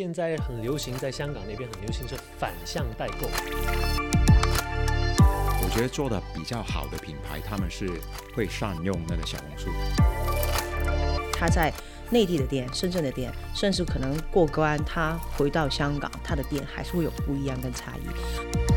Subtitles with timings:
[0.00, 3.28] 现在很流行，在香港那边很流行是反向代购。
[5.60, 7.90] 我觉得做的比较好的品牌，他们是
[8.32, 9.68] 会善用那个小红书。
[11.32, 11.72] 他在
[12.10, 18.67] 内地的店、深圳的店，甚至可能过关，他回到香港，他的店还是会有不一样跟差异。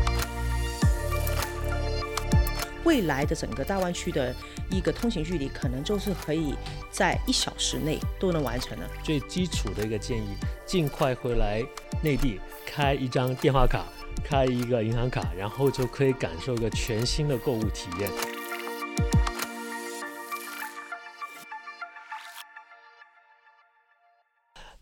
[2.84, 4.34] 未来的整个大湾区的
[4.70, 6.54] 一个通行距离，可能就是可以
[6.90, 8.88] 在一小时内都能完成了。
[9.02, 11.62] 最基础的一个建议，尽快回来
[12.02, 13.84] 内地开一张电话卡，
[14.24, 18.10] 开一个银行卡，然后就可以感受一个全新的购物体验。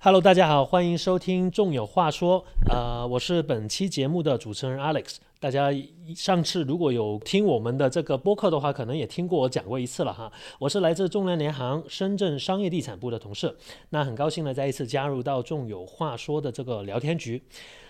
[0.03, 2.43] Hello，大家好，欢迎收听《众有话说》。
[2.73, 5.17] 呃，我是本期节目的主持人 Alex。
[5.39, 5.71] 大家
[6.17, 10.33] 上次如果有听我们的这个播客的话，可能也听过我讲过一次了哈。
[10.59, 13.55] 我是来自众量联行深圳商业地产部的同事，
[13.91, 17.43] 那很高兴呢再一次加入到《众有话说》的这个聊天局。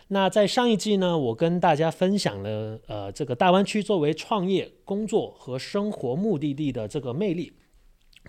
[0.09, 7.53] 那在上一季呢，我跟大家分享了呃这个大湾区作为创业、工作和生活目的地的这个魅力。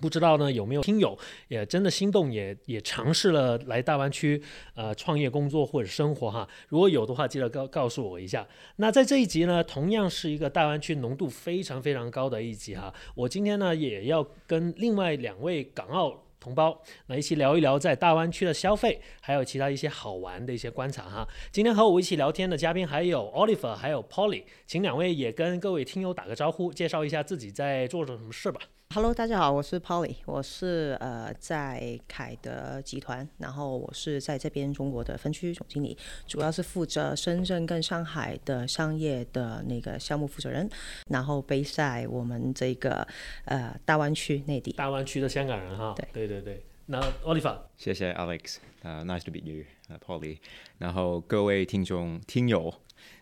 [0.01, 1.15] 不知道呢有没有听友
[1.47, 4.41] 也真的心动，也也尝试了来大湾区
[4.73, 6.47] 呃创业、工作或者生活哈？
[6.69, 8.47] 如果有的话，记得告告诉我一下。
[8.77, 12.91] 那在这一集呢，同样是一个大湾区浓度非常非常高的一集哈。
[13.13, 21.27] 我今天呢也要跟另外两位港澳同胞来一起聊一聊在大湾区的消费，还有其他一些好玩的一些观察哈。
[21.51, 28.59] 今天和我一起聊天的嘉宾还有 Oliver，还有 Polly，请两位也跟各位听友打个招呼，介绍一下自己在做着什么事吧。
[28.93, 35.97] Hello，大家好，我是 Polly，我是呃在凯德集团，然后我是在这边中国的分区总经理，
[36.27, 40.69] 主要是负责深圳跟上海的商业的那个项目负责人，
[41.07, 43.07] 然后背在我们这个
[43.45, 44.73] 呃大湾区内地。
[44.73, 46.65] 大湾区的香港人哈，对对对对。
[46.87, 50.39] 那 Oliver，谢谢 Alex，呃，Nice to meet you，呃，Polly，
[50.79, 52.73] 然后各位听众听友。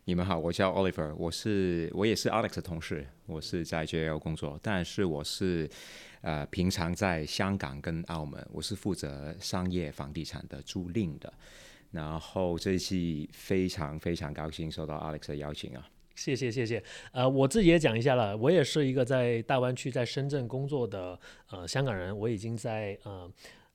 [0.09, 5.69] 你们好，我叫 Oliver，我是我也是 Alex 的同事，我是在 JL 工作，但是我是
[6.22, 11.31] 呃平常在香港跟澳门，我是负责商业房地产的租赁的。
[11.91, 16.84] 然后这一期非常非常高兴受到 Alex 的邀请啊，谢谢谢谢。
[17.11, 21.19] 呃，我自己也讲一下了，我也是一个在大湾区在深圳工作的
[21.51, 23.31] 呃香港人，我已经在呃。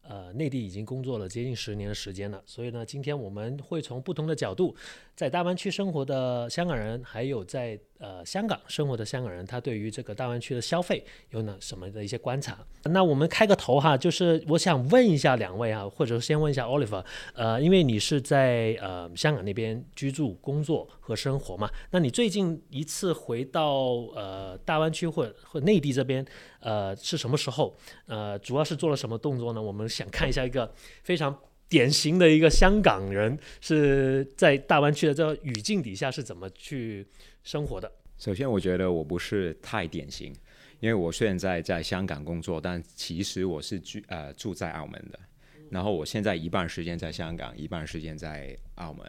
[0.07, 4.77] 呃，内地已经工作了接近十年的时间了，所以呢，今天我们会从不同的角度，
[5.15, 7.79] 在大湾区生活的香港人，还有在。
[8.01, 12.59] 呃，香港生活的香港人，他对于这个大湾区的消费有哪什么的一些观察？
[12.83, 23.73] 那我们开个头哈，就是我想问一下两位啊，或者先问一下 Oliver，呃，因为你是在呃香港那边居住、工作和生活嘛，那你最近一次回到
[24.15, 26.23] 呃大湾区或或内地这边，
[26.61, 27.75] 呃是什么时候？
[28.07, 29.63] 呃，主要是做了什么动作呢？
[29.63, 30.71] 我们想看一下一个
[31.05, 31.35] 非常
[31.75, 37.05] 典型的一个香港人是在大湾区的这个语境底下是怎么去。
[37.43, 40.33] 生活的，首先我觉得我不是太典型，
[40.81, 45.21] 因为我虽然在在香港工作，但其实我是居呃住在澳门的，
[45.69, 49.05] 然后我现在一半时间在香港，一半时间在澳门。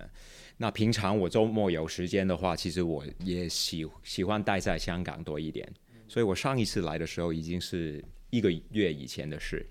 [0.58, 5.66] 那平常我周末有时间的话，其实我也喜喜欢待在香港多一点。
[6.10, 9.66] 所以我上一次来的时候已经是一个月以前的事，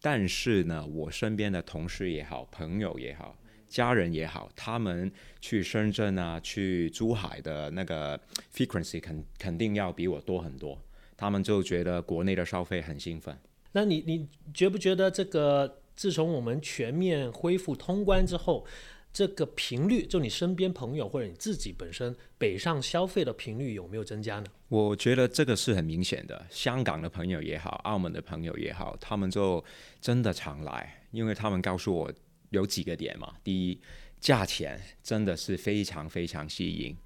[0.00, 3.36] 但是呢，我身边的同事也好，朋友也好。
[3.68, 8.18] 家人也好，他们去深圳啊，去珠海的那个
[8.52, 10.76] frequency 肯肯定要比我多很多。
[11.16, 13.38] 他们就觉得国内的消费很兴奋。
[13.72, 18.66] 那你你觉不觉得这个自从我们全面恢复通关之后，
[19.12, 24.46] 这个频率，就你身边朋友或者你自己本身北上消费的频率有没有增加呢？
[24.68, 26.46] 我觉得这个是很明显的。
[26.50, 29.64] 香港的朋友也好，澳门的朋友也好，他们就
[30.00, 32.12] 真的常来，因为他们告诉我。
[32.50, 33.32] 有几个点嘛？
[33.44, 33.80] 第一，
[34.18, 36.96] 价钱真的是非常非常吸引。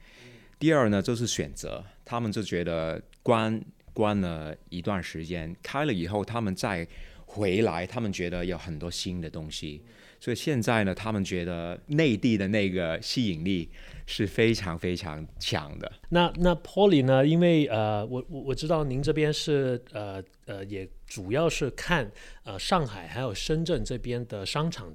[0.59, 6.89] 第二呢，就是选择，他们就觉得关关了一段时间，开了以后，他们再
[7.27, 9.83] 回来，他们觉得有很多新的东西。
[10.25, 13.69] 所以现在呢，他们觉得内地的那个吸引力
[14.06, 15.93] 是非常非常强的。
[16.09, 17.26] 那那 Polly 呢？
[17.26, 22.11] 因为呃，我我我知道您这边是呃呃，也主要是看
[22.44, 24.94] 呃上海还有深圳这边的商场。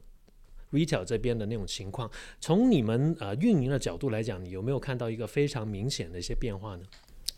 [0.72, 2.10] retail 这边的那种情况，
[2.40, 6.84] 从你们呃运营的角度来讲，你有没有看到一个非常明显的一些变化呢？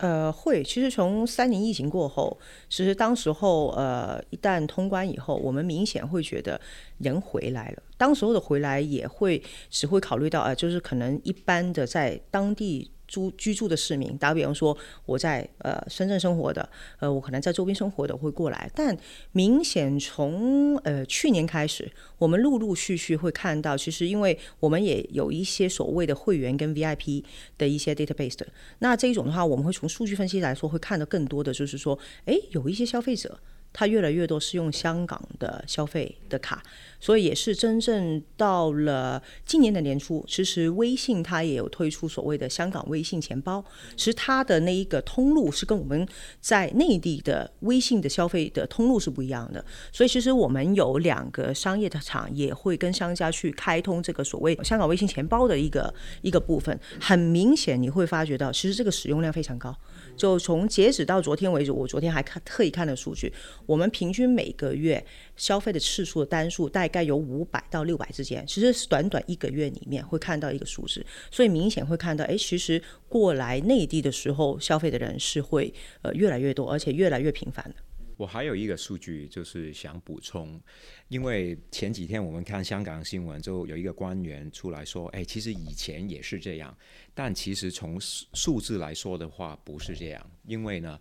[0.01, 0.63] 呃，会。
[0.63, 2.37] 其实从三年疫情过后，
[2.69, 6.59] 其实当时候呃一旦通关以后，我们明显会觉得
[6.97, 7.83] 人回来了。
[7.97, 12.91] 当时候的回来也会只会考虑到啊，就是可能一般的在当地。
[13.11, 14.75] 住居住的市民，打比方说
[15.05, 16.67] 我在呃深圳生活的，
[16.99, 18.97] 呃我可能在周边生活的会过来，但
[19.33, 27.21] 明显从呃去年开始，我们陆陆续续会看到，其实因为我们也有一些所谓的会员跟 VIP
[27.57, 28.47] 的一些 database 的，
[28.79, 33.37] 那这一种的话，我们会从数据分析来说，会看到更多的就是说，诶，有一些消费者。
[33.73, 36.61] 他越来越多是用香港的消费的卡，
[36.99, 43.63] 所以也是真正到了今年的年初，其实微信它也有推出所谓的香港微信钱包，
[43.95, 46.07] 其实它的那一个通路是跟我们
[46.39, 59.75] 在内地的微信的消费的通路是不一样的，所以其实我们有两个商业的厂也会跟商家去开通这个所谓香港微信钱包的一个一个部分，很明显你会发觉到，其实这个使用量非常高。
[60.15, 63.31] 就从截止到昨天为止，我昨天还看特意看了数据，
[63.65, 65.03] 我们平均每个月
[65.35, 77.75] 消费的次数的单数大概有五百到六百之间，其实是短短一个月里面会看到一个数字，所以明显会看到，哎，其实过来内地的时候消费的人是会呃越来越多，而且越来越频繁的。
[78.21, 80.61] 我还有一个数据，就是想补充，
[81.07, 86.77] 因为前几天我们看香港新闻，就有一个官员出来说：“哎，其实以前也是这样，
[87.15, 90.31] 但其实从数数字来说的话，不是这样。
[90.45, 90.99] 因为呢，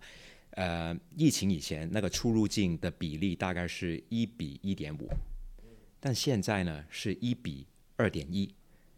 [0.55, 5.07] 呃，疫情以前那个出入境的比例大概是一比一点五，
[5.99, 7.67] 但现在呢是一比
[7.97, 8.51] 二点一，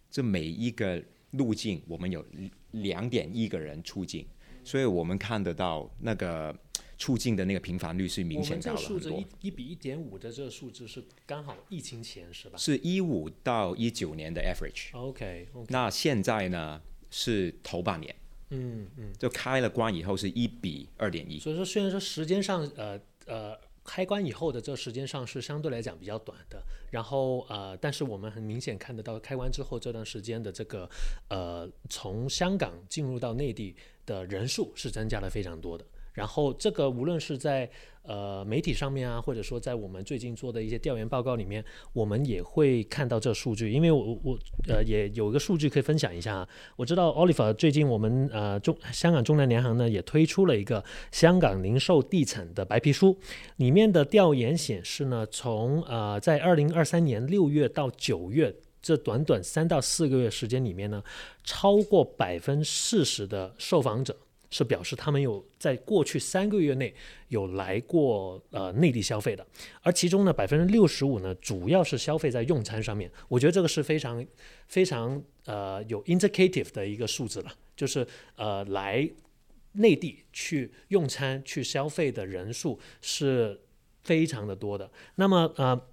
[0.10, 2.26] 这每一个路径我们有
[2.72, 4.26] 两点一个人出境，
[4.64, 6.58] 所以我们看得到那个。”
[7.04, 9.20] 出境的那个频繁率是明显高了很多。
[9.20, 12.58] 一一比一点五的这个数字是刚好疫情前是吧？
[12.58, 14.98] 是一五到一九年的 average。
[14.98, 15.50] OK。
[15.68, 18.16] 那现在呢是头半年。
[18.52, 19.12] 嗯嗯。
[19.20, 21.38] 就开了关以后是一比二点一。
[21.40, 30.90] 所以说虽然说时间上呃呃开关以后的这个时间上是相对来讲比较短的，然后呃但是我们很明显看得到开关之后这段时间的这个
[31.28, 35.84] 呃从香港进入到内地的人数是增加了非常多的。
[36.14, 37.70] 然后这个无论是在
[38.04, 41.64] 呃媒体上面啊，或者说在我们最近做的一些调研报告里面，
[41.94, 43.72] 我们也会看到这数据。
[43.72, 44.38] 因为我我
[44.68, 46.48] 呃也有一个数据可以分享一下啊。
[46.76, 53.18] 我知道 Oliver 最近我们呃中香港中南联行呢也推出了一个香港零售地产的白皮书，
[53.58, 61.02] 里面的调研显示呢，从呃在二零二三年六月到九月这短短三到四个月时间里面呢，
[61.44, 64.16] 超过百分之四十的受访者。
[64.54, 66.94] 是表示他们有在过去三个月内
[67.30, 69.44] 有来过呃内地消费的，
[69.82, 74.24] 而其中呢百分之六十五呢主要是消费在用餐上面，我觉得这个是非常
[74.68, 78.06] 非常呃有 indicative 的一个数字了，就是
[78.36, 79.10] 呃来
[79.72, 83.60] 内地去用餐去消费的人数是
[84.04, 85.88] 非常的多的，那么呃。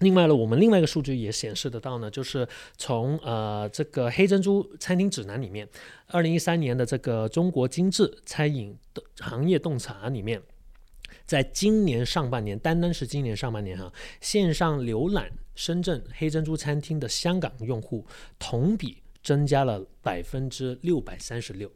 [0.00, 2.46] 另外呢，我们另外一个数据也显示得到呢，就是
[2.76, 5.66] 从呃这个黑珍珠餐厅指南里面，
[6.08, 10.42] 二零一三年的这个中国精致餐饮的行业洞察里面，
[11.24, 13.90] 在今年上半年，单单是今年上半年哈，
[14.20, 18.04] 线上浏览深圳黑珍珠餐厅的香港用户
[18.38, 21.72] 同比增加了百分之六百三十六。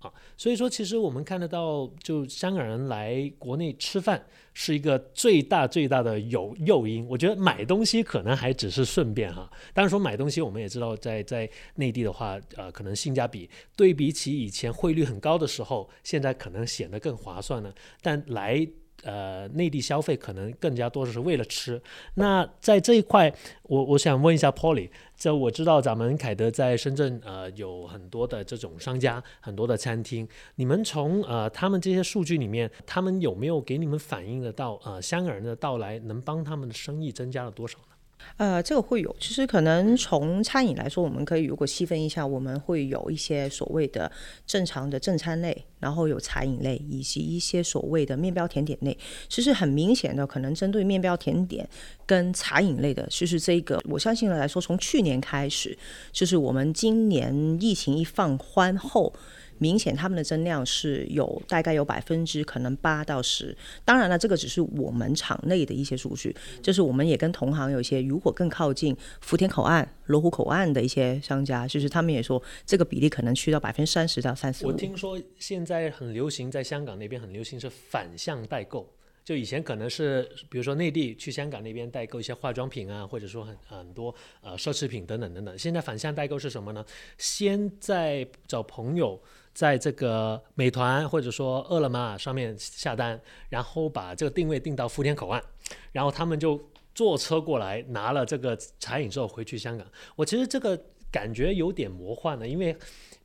[0.00, 4.24] 啊，所以说其实我们看得到，就香港人来国内吃饭
[4.54, 7.04] 是一个最大最大的有诱因。
[7.08, 9.50] 我觉得买东西可能还只是顺便哈。
[9.74, 17.74] 当然说买东西，我们也知道在在内地的话，呃，可能性价比对比起以前汇率很高的时候，现在可能显得更划算了。
[18.00, 18.64] 但来
[19.02, 21.80] 呃，内地消费可能更加多的是为了吃。
[22.14, 30.26] 那在这一块，我我想问一下 Polly，这我知道咱们凯德在深圳呃有很多的这种商家，很多的餐厅。
[30.56, 37.97] 你们从呃他们这些数据里面，他们有没有给你们反映得到呃香港人的到来能帮他们的生意增加了多少呢？
[38.36, 39.14] 呃，这个会有。
[39.18, 44.10] 其实可能从餐饮来说，我们可以如果细分一下，我们会有一些所谓的
[44.46, 48.96] 正常的正餐类，然后有茶饮类，以及一些所谓的面包甜点类。
[49.28, 51.68] 其实很明显的，可能针对面包甜点
[52.06, 55.76] 跟茶饮类的，其实这个我相信来说，从去年开始，
[56.12, 59.12] 就是我们今年疫情一放宽后。
[59.58, 74.66] 明显他们的增量是有大概有百分之可能八到十，当然了，这个只是我们场内的一些数据，就是我们也跟同行有一些如果更靠近福田口岸、罗湖口岸的一些商家，就是他们也说这个比例可能去到百分之三十到三十。
[74.66, 78.88] 我听说现在很流行，在香港那边很流行是反向代购，
[79.24, 86.84] 就以前可能是比如说内地去香港那边代购一些化妆品啊，或者说很很多呃奢侈品等等等等，现在反向代购是什么呢？
[87.18, 89.20] 先在找朋友。
[89.58, 95.42] 在这个美团或者说饿了么上面下单，然后把这个定位定到福田口岸，
[95.90, 99.84] 然后他们就坐车过来拿了这个茶饮之后回去香港。
[100.14, 102.76] 我其实这个感觉有点魔幻的，因为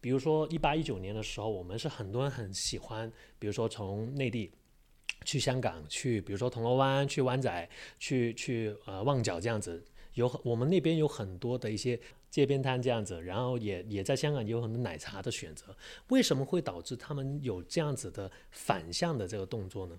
[0.02, 4.52] 比如说一八一九年的时候，我们是很多人很喜欢，比如说从内地
[5.25, 9.86] 去香港，去比如说铜锣湾、去湾仔、去去呃旺角这样子，
[10.16, 12.00] 有我们那边有很多的一些
[12.34, 15.66] 街边摊这样子，然后也也在香港有很多奶茶的选择。
[16.08, 19.96] 为什么会导致他们有这样子的反向的这个动作呢？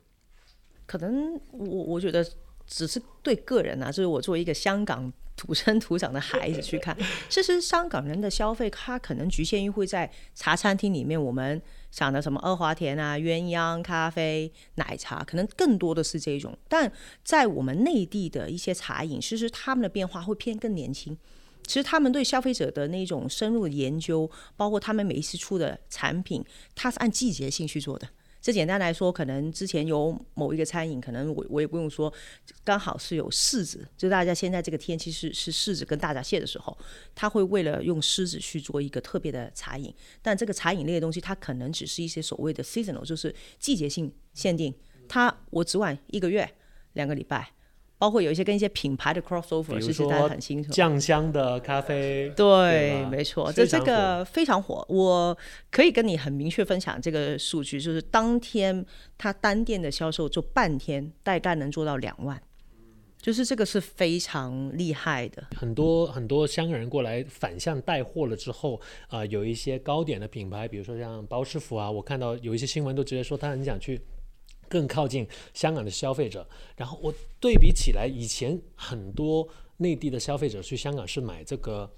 [0.85, 2.27] 可能我我觉得
[2.67, 6.97] 只是对个人啊，就是我作为一个香港土生土长的孩子去看，
[7.29, 11.63] 其实香港人的消费，他可能局限于会在茶餐厅里面，我们
[11.93, 16.59] 想的什么二华田啊、鸳鸯咖啡、奶茶，可能更多的是这种。
[16.69, 16.91] 但
[17.23, 21.17] 在我们内地的一些茶饮，其实他们的变化会偏更年轻。
[21.67, 26.45] 其实他们对消费者的那种深入的研究，包括他们每一次出的产品，
[26.75, 28.09] 它是按季节性去做的。
[28.41, 32.13] 这简单来说，可能之前有某一个餐饮，可能我我也不用说，
[32.63, 36.77] 刚好是有柿子，就大家现在这个天气是是柿子跟大闸蟹的时候，
[37.15, 39.91] 他会为了用柿子去做一个特别的茶饮，
[40.21, 44.75] 但这个茶饮类的东西，它可能只是一些所谓的 seasonal，就是季节性限定，
[45.09, 46.47] 它我只晚一个月、
[46.93, 47.51] 两个礼拜。
[47.97, 50.71] 包括有一些跟一些品牌的 crossover，其实大家很清楚。
[50.73, 54.85] 酱香的咖啡，对，没错，这这个非常火。
[54.89, 55.37] 我
[55.71, 58.85] 可以跟你很明确分享这个数据，就是当天
[59.17, 62.39] 他单店的销售做半天，大概能做到两万，
[63.23, 65.47] 就是这个是非常厉害的。
[65.57, 73.99] 很多很多香港人过来反向带货了之后，啊，有一些糕点的品牌，比如说像包师傅啊，我看到有一些新闻都直接说他很想去。
[74.75, 76.45] 更靠近香港的消费者，
[76.77, 81.89] 然后我对比起来，以前很多内地的消费者去香港是买这个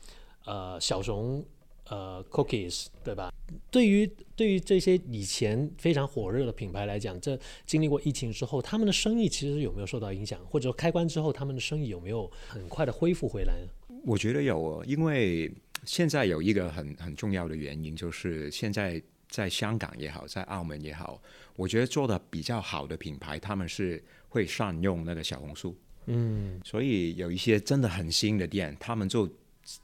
[0.45, 1.43] 呃小熊
[1.89, 3.33] 呃 cookies，对吧？
[3.71, 10.39] 对于对于这些以前非常火热的品牌来讲，这经历过疫情之后，他们的生意其实有没有受到影响？
[10.45, 13.97] 或者说开关之后，他们的生意有没有很快的恢复回来呢？
[14.05, 15.51] 我觉得有，因为
[15.87, 19.03] 现在有一个很很重要的原因，就是现在
[19.37, 21.21] 在香港也好，在澳门也好。
[21.57, 25.77] 我觉得做的比较好的品牌，他们是会善用那个小红书，
[26.07, 29.31] 嗯，所以有一些真的很新的店，他们就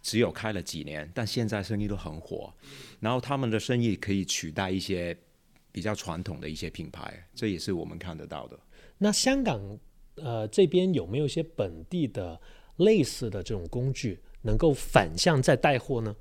[0.01, 2.51] 只有开了几年，但现在生意都很火，
[2.99, 5.15] 然后他们的生意可以取代一些
[5.71, 8.59] 比较传统的一些品牌，这也是我们看得到的。
[8.97, 9.61] 那香港
[10.15, 12.41] 呃这边有没有一些本地的
[12.77, 16.17] 类似的这种工具，能够反向再带货呢？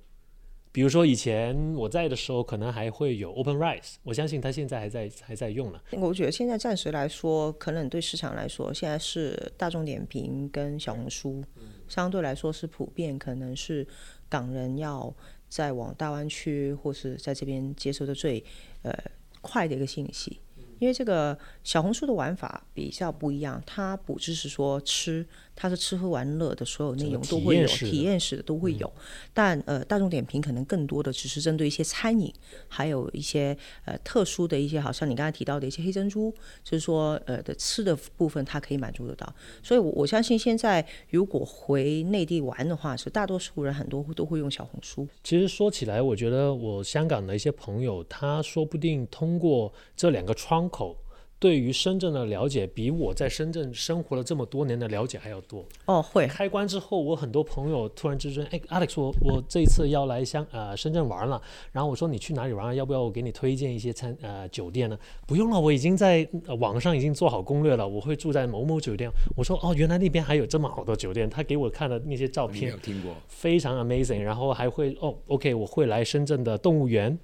[0.74, 5.82] 比如说以前我在的时候，可能还会有 Open Rice，我相信他现在还在还在用呢。
[5.92, 11.44] 我觉得现在暂时来说，可能对市场来说，现在是大众点评跟小红书，
[11.90, 13.86] 相对来说是普遍，可能是
[14.30, 15.14] 港人要
[15.50, 18.42] 在往大湾区或是在这边接收的最
[18.84, 18.98] 呃
[19.42, 20.40] 快的一个信息。
[20.80, 25.24] 因为这个小红书的玩法比较不一样，它不只是说吃，
[25.56, 28.92] 它是吃喝玩乐的所有内容都会有，体验式的都会有。
[29.34, 32.34] 但呃，大众点评可能更多的只是针对一些餐饮，
[32.68, 33.56] 还有一些
[33.86, 39.32] 呃特殊的一些，好像你刚才提到的一些黑珍珠，就是说呃的吃的部分，它可以满足得到。
[39.62, 45.08] 所以，我我相信现在如果回内地玩的话，是大多数人很多都会用小红书。
[45.24, 50.62] 其实说起来，我觉得我香港的一些朋友，他说不定通过这两个窗。
[50.72, 50.96] 口
[51.42, 55.66] 对于深圳的了解，比我在深圳生活了这么多年的了解还要多。
[55.86, 61.42] 哦，会开关之后，我很多朋友突然之间，哎，Alex，我我这一次要来香呃深圳玩了。
[61.72, 62.74] 然后我说你去哪里玩啊？
[62.76, 64.96] 要不要我给你推荐一些餐呃酒店呢？
[65.26, 66.28] 不用了，我已经在
[66.60, 67.88] 网上已经做好攻略了。
[67.88, 69.10] 我会住在某某酒店。
[69.36, 71.28] 我说哦，原来那边还有这么好的酒店。
[71.28, 74.20] 他给我看的那些照片，有听过，非常 amazing。
[74.20, 77.18] 然后还会哦，OK，我会来深圳的动物园。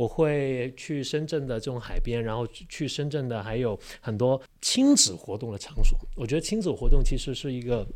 [0.00, 5.98] 我会去深圳的这种海边，然后去深圳的还有很多亲子活动的场所。
[6.16, 7.86] 我觉得亲子活动其实是一个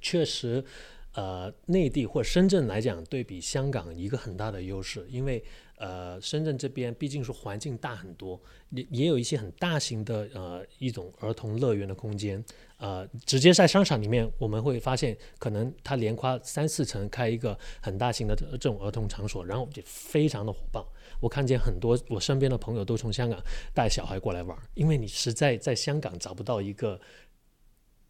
[0.00, 0.64] 确实，
[1.12, 5.44] 呃，内地或深圳来讲，对比香港一个很大的优势，因为
[5.76, 8.40] 呃，深圳这边毕竟是环境大很多，
[8.70, 12.42] 也也有一些很大型的呃一种儿童乐园的空间。
[12.78, 20.90] 呃，直接在商场里面，我们会发现，可能它连夸三四层开一个很大型的这种儿童场所，然后就非常的火爆。
[21.20, 23.40] 我看见很多我身边的朋友都从香港
[23.74, 27.00] 带小孩过来玩，因为你实在在香港找不到一个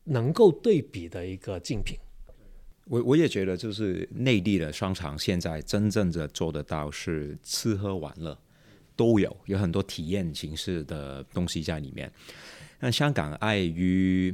[0.04, 1.98] 能够对比的一个竞品。
[2.88, 8.38] 我我也觉得，就是内地的商场现在真正的做得到是吃喝玩乐
[8.94, 12.10] 都有，有很多体验形式的东西在里面。
[12.78, 14.32] 那香港碍于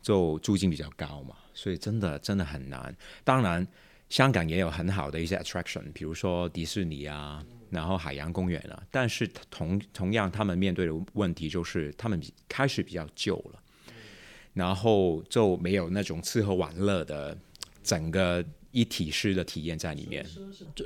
[0.00, 2.96] 就租金比较高嘛，所以真的真的很难。
[3.24, 3.66] 当然，
[4.12, 7.42] 香港也有很好的一些 attraction，比如说迪士尼啊。
[7.70, 13.58] 然后海洋公园了，但是同同样，他们面对的问题就是他们开始比较旧了，
[14.52, 17.34] 然后就没有那种吃喝玩乐的
[17.82, 20.22] 整个一体式的体验在里面。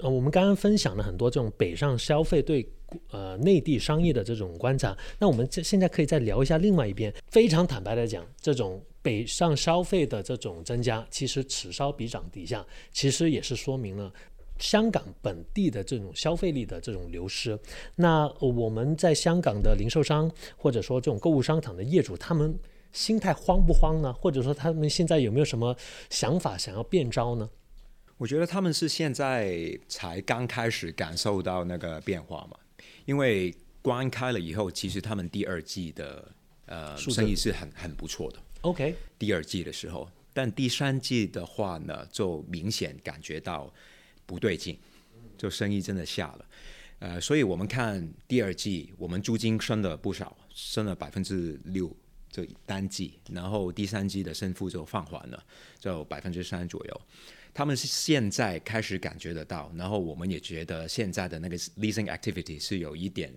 [0.01, 2.65] 我们刚刚分享了很多这种北上消费对
[3.11, 7.13] 呃内地商业的这种观察，那我们这现在可以再聊一下另外一边。
[7.27, 14.13] 非常坦白的讲，这种北上消费的这种增加，其实此消彼长底下，其实也是说明了。
[14.59, 17.57] 香港本地的这种消费力的这种流失，
[17.95, 22.59] 那呃我们在香港的零售商或者说这种购物商场的业主，他们
[22.91, 24.13] 心态慌不慌呢？
[24.13, 25.77] 或者说他们现在有没有什么
[26.11, 27.49] 想法想要变招呢？
[28.17, 32.59] 我觉得他们是现在才刚开始感受到那个变化嘛，
[33.05, 36.29] 因为关开了以后，其实他们第二季的
[36.65, 38.39] 呃数生意是很很不错的。
[38.67, 43.73] OK，第二季的时候，但第三季的话呢，就明显感觉到
[44.27, 44.77] 不对劲，
[45.39, 46.47] 就生意真的下了。
[46.99, 51.95] 呃，所以我们看第二季，我们租金升了不少，升了百分之六，
[52.29, 55.41] 就单季，然后第三季的升幅就放缓了，
[55.79, 57.01] 就百分之三左右。
[57.55, 63.33] 他们是现在开始感觉得到，然后我们也觉得现在的那个 leasing activity 是有一点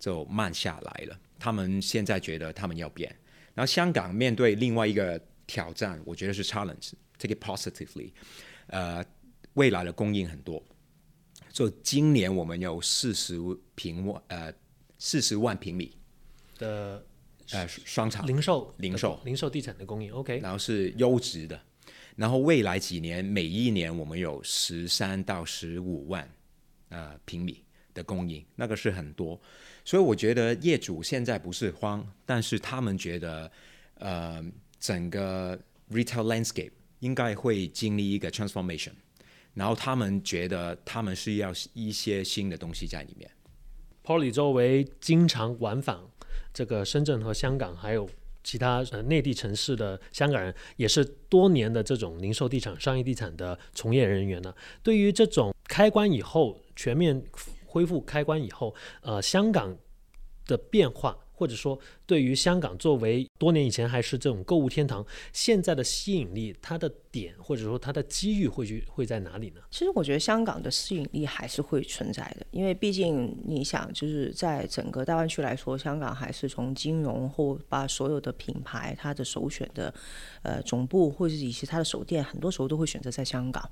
[0.00, 1.16] 就慢下来了。
[1.38, 3.14] 他们现在觉得他们要变，
[3.54, 8.12] 然后香港面对另外一个挑战，我觉得是 challenge，take it positively。
[8.68, 9.04] 呃，
[9.54, 10.62] 未来的供应很多，
[11.50, 13.36] 就今年我们有四十
[13.74, 14.52] 平万呃
[14.98, 15.94] 四十万平米
[16.58, 17.04] 的
[17.50, 19.20] 呃商场，零售零售。
[19.24, 21.60] 零售地产的供应 OK，然后是优质的，
[22.16, 26.26] 然后未来几年每一年我们有十三到十五万
[26.88, 27.62] 呃平米
[27.94, 29.40] 的供应，那个是很多，
[29.84, 33.50] 所以我觉得业主现在不是慌，但是他们觉得
[33.98, 34.44] 呃
[34.78, 35.58] 整个
[35.90, 38.92] retail landscape 应该会经历一个 transformation，
[39.54, 43.30] 然后他们觉得他们是要一些新的东西在里面。
[44.04, 45.98] Polly 作为经常往返
[46.52, 48.08] 这个深圳和香港，还有
[48.42, 54.52] 其他呃内地城市的香港人，也是多年的这种零售地产、商业地产的从业人员呢。
[54.82, 57.22] 对于这种开关以后全面
[57.72, 59.74] 恢复开关以后，呃，香港
[60.46, 69.60] 的变化，或者说对于香港作为多年以前还是这种购物天堂，现在的吸引力，它的点或者说它的机遇会去会在哪里呢？
[69.68, 79.92] 其实我觉得香港的吸引力还是会存在的，因为毕竟你想，就是在整个大湾区来说，香港还是从金融或把所有的品牌它的首选的
[80.42, 83.68] 呃总部或者以及它的首店，很多时候都会选择在香港。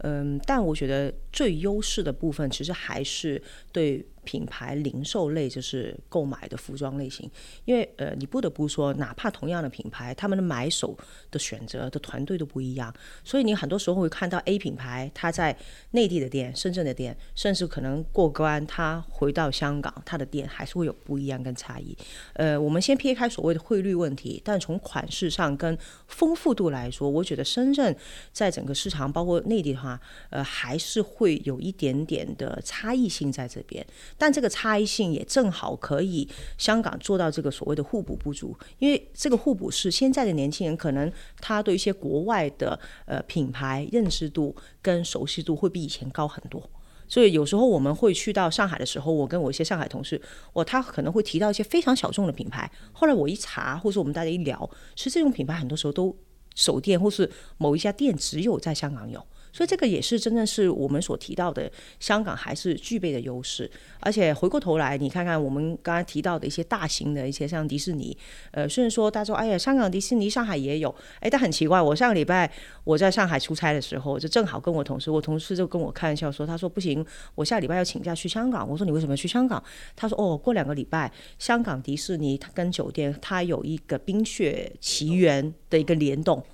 [0.00, 7.30] 嗯，但我觉得最优势的部分其实还是对品牌零售类，就是购买的服装类型，
[7.64, 10.96] 因为呃，你不得不说，哪怕同样的品牌，他们的买手
[11.30, 15.56] 的选择的团队都不一样，所以你很多时候会看到 A 品牌它在
[15.92, 21.96] 内地的店、深圳的店，甚至可能过关，它回到香港，它的店还是会有不一样跟差异。
[22.32, 25.76] 呃，我们先撇开所谓的汇率问题，但从款式上跟
[26.08, 27.94] 丰富度来说，我觉得深圳
[28.32, 33.84] 在整个市场，包括内地的话，呃，还是会有一点点的差异性在这边。
[34.16, 46.62] 但这个差异性也正好可以香港做到这个所谓的互补不足，因为这个互补是现在的年轻人可能他对一些国外的呃品牌认识度跟熟悉度会比以前高很多。
[47.06, 50.20] 所以有时候我们会去到上海的时候，我跟我一些上海同事，
[50.54, 56.16] 我他可能会提到一些非常小众的品牌，后来我一查，或者我们大家一聊，其实这种品牌很多时候都
[56.54, 59.24] 首店或是某一家店只有在香港有。
[59.54, 63.70] 所以这个也是真正是我们所提到的，香港还是具备的优势。
[64.00, 68.16] 而且回过头来，你看看我们刚才提到的一些大型的一些像迪士尼，
[68.50, 72.50] 呃，虽然说大家说，哎呀，香港迪士尼上海也有，哎，但很奇怪，我上个礼拜
[72.82, 78.68] 我在上海出差的时候，就正好跟我同事，我同事就跟我开玩笑说，他说不行，我下礼拜要请假去香港。
[78.68, 79.62] 我说你为什么要去香港？
[79.94, 86.44] 他说哦，过两个礼拜香港迪士尼它跟酒店它有一个冰雪奇缘的一个联动。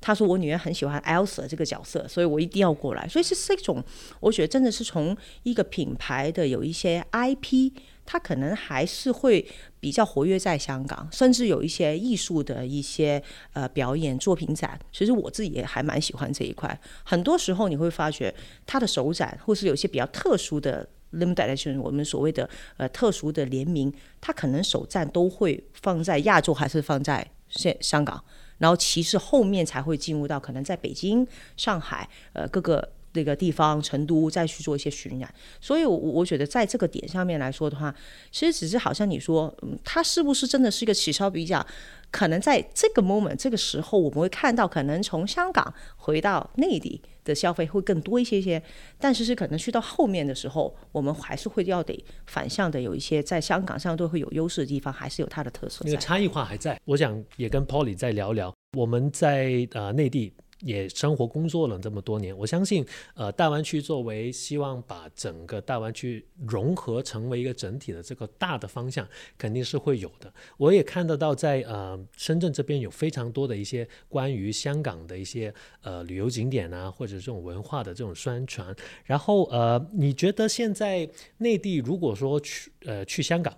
[0.00, 3.06] 他说我女儿很喜欢 Elsa 这个角色，所以我一定要过来。
[3.08, 3.82] 所以是这种，
[4.20, 7.72] 我觉得真的是从一个品牌的有一些 IP，
[8.06, 9.44] 它可能还是会
[9.80, 14.78] 比较活跃在香港，甚至有一些艺术的一些呃表演作品展。
[14.92, 16.80] 其实我自己也还蛮喜欢这一块。
[17.04, 18.32] 很多时候你会发觉
[18.64, 28.22] 它的首展，或是有些比较特殊的 limited edition，我们所谓的呃特殊的联名，它可能首站都会放在亚洲，还是放在现香港。
[28.58, 35.28] 然后其实后面才会进入到可能在北京、上海呃各个那个地方、成都再去做一些巡演。
[35.60, 37.94] 所以我，我我觉得在这个点上面来说的话，
[38.30, 41.66] 其实只是好像你说，嗯，它是不是真的是一个起烧比较？
[42.10, 48.62] 可能在这个 moment 这个时候，我们会看到可能从香港回到内地的消费会更多一些些，
[48.98, 55.84] 但是是可能去到后面的时候，我们还是会要得反向的有一些在香港上都会有优势的地方，还是有它的特色。
[55.84, 56.80] 那个差异化还在。
[56.84, 70.32] 我想也跟 Polly 再聊聊，我们在呃内地也生活工作了这么多年，我相信，呃，大湾区作为希望把整个大湾区融合成为一个整体的这个大的方向，肯定是会有的。
[70.56, 78.74] 我也看得到，在呃深圳这边有非常多的一些关于香港的一些呃旅游景点啊，或者这种文化的这种宣传。
[79.04, 83.56] 然后呃，你觉得现在内地如果说去呃去香港，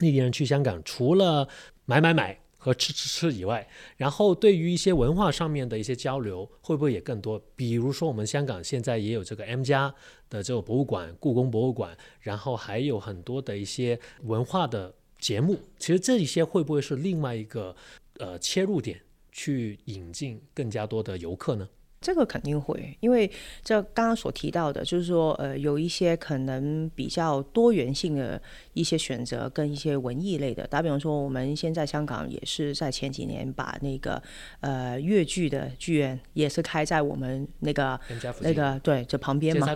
[0.00, 1.48] 内地人去香港，除了
[1.84, 2.40] 买买买。
[2.60, 3.66] 和吃吃吃以外，
[3.96, 7.40] 然后对于一些文化上面的一些交流，会不会也更多？
[7.54, 9.94] 比如说，我们香港现在也有这个 M 加
[10.28, 15.56] 的这个博物馆，故宫博物馆，然后还有很多的一些文化的节目。
[15.78, 17.74] 其实这一些会不会是另外一个
[18.18, 21.68] 呃切入点，去引进更加多的游客呢？
[22.00, 23.28] 这个肯定会，因为
[23.64, 28.40] 这刚刚所提到的，就是说，呃，有一些可能比较多元性的
[28.72, 30.64] 一些选择，跟一些文艺类的。
[30.68, 34.22] 打比方说，我们现在香港也是在前几年把那个
[34.60, 37.98] 呃粤剧的剧院也是开在我们那个
[38.42, 39.66] 那个对这旁边嘛，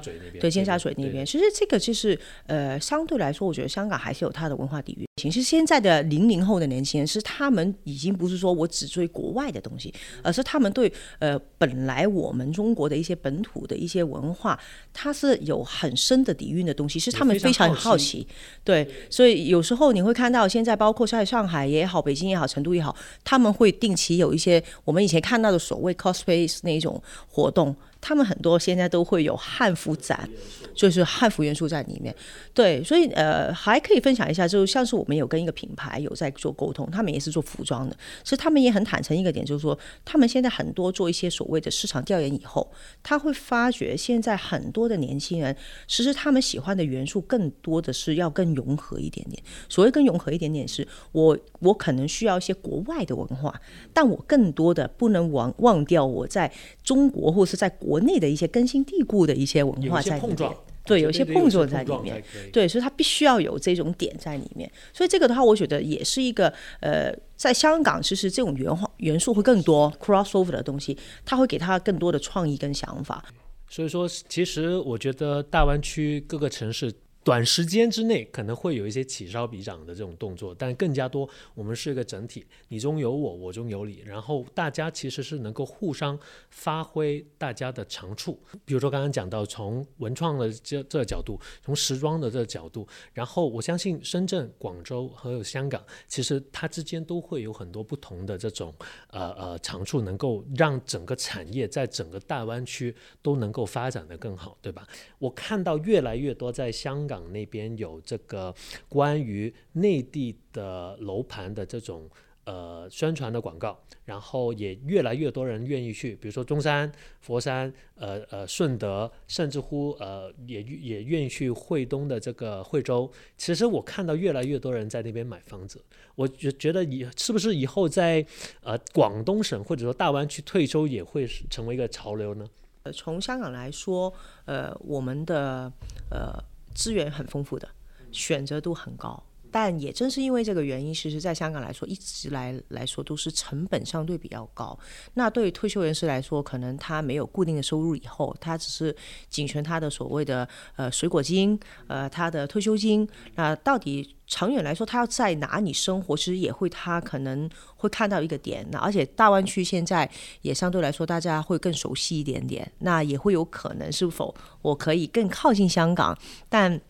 [0.41, 1.27] 对尖沙咀那边。
[1.27, 5.05] 其实这个就是呃相对来说，我觉得香港还是有它的文化底蕴。
[5.21, 12.12] 其实现在的零零后的年轻人是他们已经不是说我只追国外的东西，而是他们对呃本来。
[12.13, 14.59] 我们中国的一些本土的一些文化，
[14.93, 18.27] 它是有很深的底蕴的东西，是他们非常好奇。
[18.63, 22.95] 对，所以有时候你会看到，现在包括在上海也好、北京也好、成都也好，
[23.25, 27.75] 他们会定期有一些我们以前看到的所谓 cosplay 那种活动。
[28.03, 30.29] 他们很多现在都会有汉服展，
[30.75, 32.13] 就是汉服元素在里面。
[32.53, 42.69] 对，所以呃，还可以分享一下，就像是我们有跟一个品牌有在做沟通，他们也是做服装的，其实他们也很坦诚一个点，就是说他们现在很多做一些所谓的市场调研以后，
[43.05, 49.41] 他会发觉现在很多的年轻人，其实他们喜欢的元素更多的是要更融合一点点。
[49.69, 53.55] 所谓更融合一点点，是我我可能需要一些国外的文化，
[53.95, 57.92] 但我更多的不能忘忘掉我在中国或是在国。
[57.93, 60.51] 国内的一些根深蒂固的一些文化在里面，
[60.87, 64.71] 对，有一些碰撞在里面，对，所以它必须要有这种点在里面。
[64.95, 66.51] 所以这个的话，我觉得也是一个
[66.81, 73.23] 呃，在香港其实这种元化元素会更多，crossover 的东西，它会给他更多的创意跟想法。
[73.69, 76.91] 所以说，其实我觉得大湾区各个城市。
[77.25, 86.19] 短时间之内可能会有一些起烧比涨的这种动作，但更加多，我们是一个整体，你中有我，我中有你，然后大家其实是能够互相
[86.51, 88.37] 发挥大家的长处。
[88.65, 98.75] 比如说刚刚讲到从文创的这这个角度，从时装的这个角度，然后我相信深圳、广州还有香港，其实它之间都会有很多不同的这种
[99.11, 104.85] 呃呃长处，能够让整个产业在整个大湾区都能够发展的更好，对吧？
[105.21, 107.07] 我看到越来越多在香。
[107.13, 108.55] 港那边有这个
[108.89, 112.09] 关于内地的楼盘的这种
[112.45, 123.11] 呃宣传的广告，然后也越来越多人愿意去，比如说中山、佛山、呃呃顺德，甚至乎呃也也愿意去惠东的这个惠州。
[123.37, 125.85] 其实我看到越来越多人在那边买房子，
[126.17, 128.25] 我觉觉得以是不是以后在
[128.63, 132.45] 呃广东省或者说大湾区退休也会成为一个潮流呢？
[132.85, 134.13] 呃，从香港来说，
[134.47, 135.71] 呃，我们的
[136.11, 136.43] 呃。
[136.75, 137.69] 资源很丰富的，
[138.11, 144.77] 选择度很高，但也正是因为这个原因，其实在香港来说，一直来来说都是成本相对比较高。
[145.15, 148.97] 那对于退休人士来说，可能他没有固定的收入，以后他只是
[149.29, 153.07] 仅存他的所谓的呃水果金，呃他的退休金。
[153.35, 158.67] 那到底长远来说，他要在哪里生活，其实也会他可能会看到一个点。
[158.71, 160.11] 那而且大湾区现在
[160.41, 166.81] 也相对来说大家会更熟悉一点点，那也会有可能是否我可以更靠近香港，但。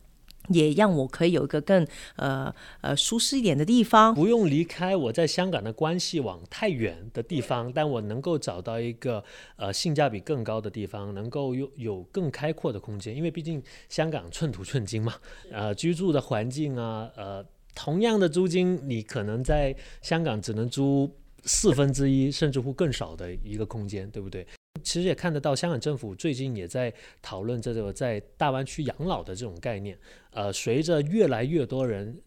[0.48, 9.22] 也让我可以有一个更呃呃舒适一点的地方，不用离开我在香港的关系网太远的地方，但我能够找到一个
[9.56, 15.14] 呃性价比更高的地方，能够有有更开阔的空间，因为毕竟香港寸土寸金嘛，
[15.50, 21.10] 呃居住的环境啊，呃同样的租金，你可能在香港只能租
[21.44, 24.46] 四分之一甚至乎更少的一个空间，对不对？
[24.82, 29.96] 其实也看得到，香港政府最近也在讨论这个在大湾区养老的这种概念。
[30.30, 32.20] 呃，随着越来越多人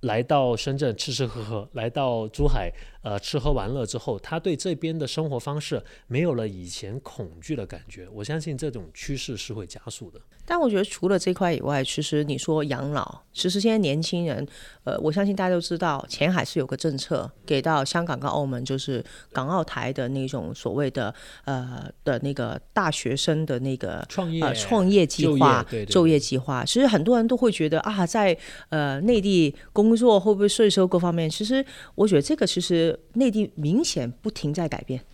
[0.00, 2.72] 来到深圳吃吃喝喝，来到珠海
[3.08, 8.06] 呃吃喝玩乐之后，他对这边的生活方式没有了以前恐惧的感觉。
[8.12, 10.20] 我相信这种趋势是会加速的。
[10.44, 14.46] 但我觉得除了这块以外，其实你说养老，其实现在年轻人，
[14.84, 26.64] 呃，我相信大家都知道，前海是有个政策给到香港跟澳门，就是港澳台的那种所谓的呃的那个大学生的那个创业创业计划、就业计划。
[26.64, 28.36] 其实很多人都会觉得啊，在
[28.70, 31.28] 呃内地工作会不会税收各方面？
[31.28, 35.04] 其实我觉得这个其实内地明显不停在改变。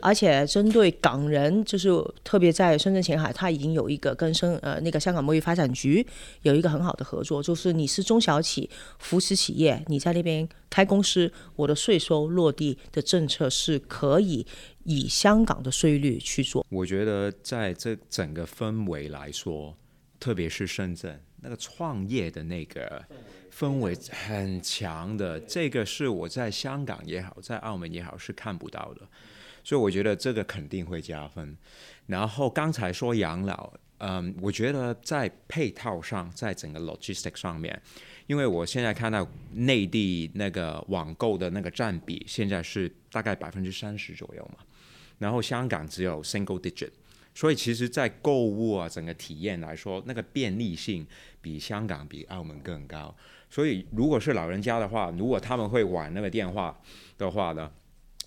[0.00, 1.88] 而且针对港人，就是
[2.22, 6.06] 特别在深圳前海，他已经有一个跟深呃那个香港贸易发展局
[6.42, 14.44] 有一个很好的合作，就是你是中小企扶持企业，你在那边开公司，我的税收落地的政策是可以
[14.82, 16.66] 以香港的税率去做。
[16.68, 19.74] 我觉得在这整个氛围来说，
[20.20, 23.04] 特别是深圳那个创业的那个
[23.52, 29.02] 氛围很强的，这个是我在香港也好，在澳门也好是看不到的，
[29.62, 31.54] 所以我觉得这个肯定会加分。
[32.06, 37.78] 然后刚才说养老，嗯，我觉得在配套上，在整个 logistic 上面，
[38.26, 44.64] 因为我现在看到内地那个网购的那个占比现在是大概百分之三十左右嘛，
[45.18, 46.90] 然后香港只有 single digit。
[47.36, 51.04] 所以其实，在购物啊，整个体验来说，那个便利性
[51.44, 53.14] 比香港、比澳门更高。
[53.50, 56.80] 所以，如果是老人家的话，如果他们会玩那个电话
[57.18, 57.70] 的话呢，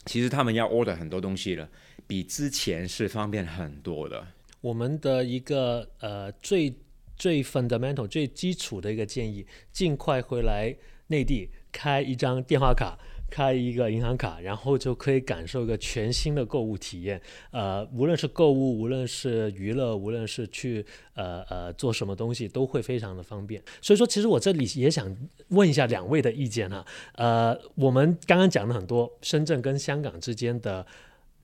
[0.06, 1.68] 其实他们要 order 很多东西了，
[2.06, 4.26] 比之前是方便很多的。
[4.62, 6.72] 我们的一个呃最
[7.16, 10.76] 最 fundamental 最基础的一个建议，尽快回来
[11.08, 12.98] 内地开一张电话卡。
[13.30, 17.22] 开一个银行卡，然后就可以感受一个全新的购物体验。
[17.52, 23.62] 呃，无论是购物，无论是娱乐，无论是去呃呃做什么东西，都会非常的方便。
[23.82, 25.16] 所以说，其实我这里也想
[25.50, 26.86] 问一下两位的意见哈。
[27.16, 30.86] 呃，我们刚刚讲了很多深圳跟香港之间的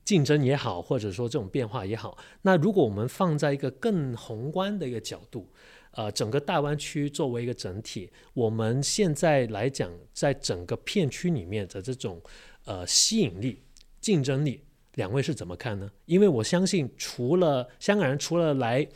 [0.04, 5.48] 竞争也好，或者说这种变化也好，那如果我们放在一个更宏观的一个角度。
[5.96, 12.20] 呃，整个大湾区作为一个整体，我们现在来讲，在整个片区里面的这种
[12.64, 13.62] 呃吸引力、
[14.00, 14.60] 竞争力，
[14.94, 15.88] 两位是怎么看呢？
[16.06, 18.86] 因为我相信，除了香港人，除了来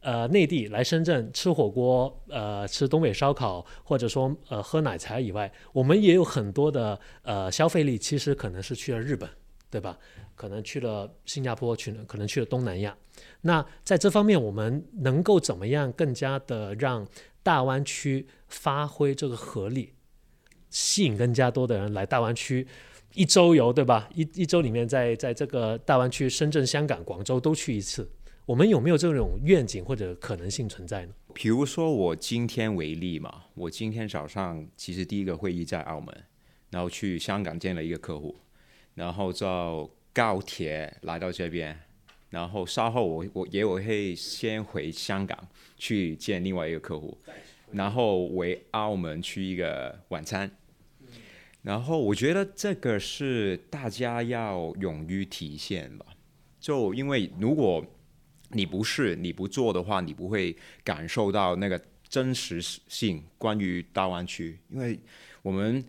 [0.00, 9.28] 呃内地来深圳吃火锅、呃吃东北烧烤，或者说呃喝奶茶以外，我们也有很多的呃消费力，其实可能是去了日本，
[9.70, 9.98] 对吧？
[10.40, 12.96] 可能去了新加坡，去了可能去了东南亚。
[13.42, 17.06] 那在这方面，我们能够怎么样更加的让
[17.42, 19.92] 大湾区发挥这个合力，
[20.70, 22.66] 吸引更加多的人来大湾区
[23.12, 24.08] 一周游，对吧？
[24.14, 28.10] 一一周里面，在在这个大湾区，深圳、香港、广州都去一次，
[28.46, 31.12] 我们有没有这种愿景或者可能性存在呢？
[31.34, 36.24] 比如说我今天为例嘛，我今天早上其实第一个会议在澳门，
[36.70, 38.34] 然后去香港见了一个客户，
[38.94, 41.78] 然后坐高铁来到这边。
[42.30, 45.36] 然后稍后我我也我会先回香港
[45.76, 47.18] 去见另外一个客户，
[47.72, 50.48] 然后回澳门去一个晚餐。
[51.62, 56.06] 然后我觉得这个是大家要勇于体现吧。
[56.60, 57.84] 就因为如果
[58.50, 64.56] 你不是你不做的话，你不会感受到那个真实性关于大湾区。
[64.68, 64.98] 因为
[65.42, 65.84] 我们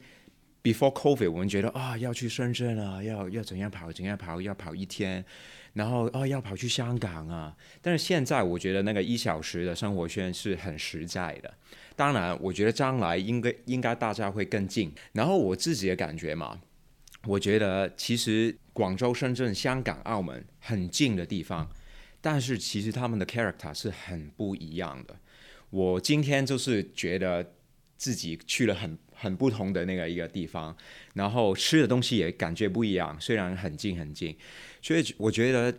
[0.64, 5.24] before COVID 我们觉得啊要去深圳啊，要要怎样跑怎样跑，要跑一天。
[5.74, 7.56] 然后哦，要跑去香港啊！
[7.82, 11.54] 但是现在我觉得那个一小时的生活圈是很实在的。
[11.96, 14.94] 当然，我觉得将来应该应该大家会更近。
[15.14, 16.60] 然后我自己的感觉嘛，
[17.24, 21.70] 我觉得其实广州、深圳、香港、澳门很近的地方，
[22.20, 25.16] 但是其实他们的 character 是很不一样的。
[25.70, 27.54] 我今天就是觉得
[27.96, 30.76] 自己去了很很不同的那个一个地方，
[31.14, 34.36] 然后吃的东西也感觉不一样，虽然很近很近。
[34.82, 35.72] 所以我觉得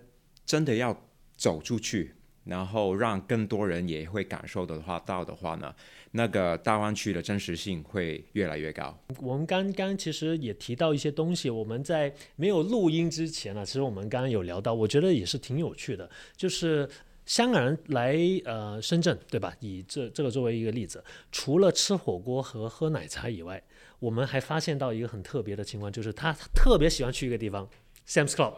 [0.46, 0.96] 真的要
[1.36, 5.74] 走出去，然后让更多人也会感受的话到的话呢，
[6.12, 8.96] 那个大湾区的真实性会越来越高。
[9.18, 16.88] 我们刚刚其实也提到一些东西，我们在没有录音之前呢，其实我们刚刚有聊到，我觉得也是挺有趣的，就是
[17.26, 19.54] 香港人来呃深圳，对吧？
[19.60, 23.62] 以这这个作为一个例子，除了吃火锅和喝奶茶以外，
[24.00, 27.68] 我们还发现到一个很特别的情况，就是他特别喜欢去一个地方。
[28.04, 28.54] Sam's Club，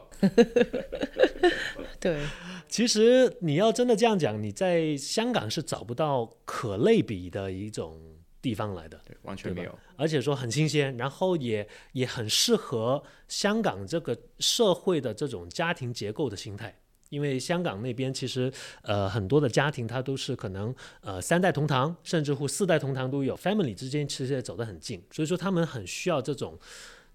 [2.01, 2.19] 对，
[2.67, 8.01] 其实你要真的这样讲，你在香港是找不到可类比的一种
[8.41, 16.75] 地方来的，对，完全没有，而且说很新鲜，然后也也很适合香港这个社会的这种家庭结构的心态，
[17.09, 26.59] 因为香港那边其实呃很多的家庭它都是可能呃三代同堂，甚至乎四代同堂都有，family 之间其实也走得很近，所以说他们很需要这种。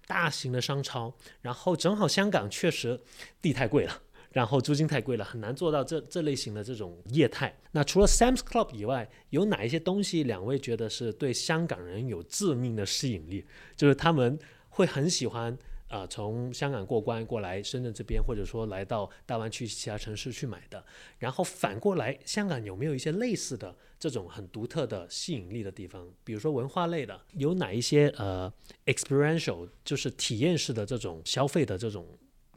[0.06, 2.98] 大型的商超，然后正好香港确实
[3.40, 7.56] 地太贵了，然后租金太贵了，很难做到这这类型的这种业态。
[7.70, 13.46] 那除了 Sam's Club 以外，有哪一些东西两位觉得是对香港人有致命的吸引力？
[13.76, 14.36] 就是他们
[14.70, 15.56] 会很喜欢。
[15.90, 20.82] 啊，从香港过关过来深圳这边，或者说来到大湾区其他城市去买的，
[21.18, 26.08] 然后反过来，香港有没有一些类似的这种很独特的吸引力的地方？
[26.22, 28.50] 比如说文化类的，有哪一些呃
[28.86, 32.06] experiential 就是体验式的这种消费的这种